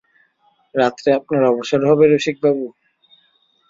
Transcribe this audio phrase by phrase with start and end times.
[0.75, 2.65] রাত্রে আপনার অবসর হবে রসিকবাবু?